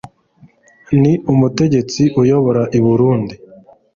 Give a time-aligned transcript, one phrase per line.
[1.01, 3.35] Ni umutegetsi uyobora I Burundi.